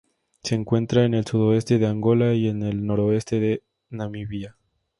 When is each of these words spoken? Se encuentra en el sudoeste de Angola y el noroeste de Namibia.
Se 0.41 0.55
encuentra 0.55 1.05
en 1.05 1.13
el 1.13 1.27
sudoeste 1.27 1.77
de 1.77 1.85
Angola 1.85 2.33
y 2.33 2.47
el 2.47 2.87
noroeste 2.87 3.39
de 3.39 3.61
Namibia. 3.91 4.57